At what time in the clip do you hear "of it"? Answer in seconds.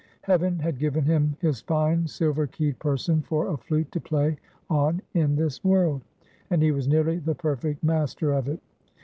8.33-8.63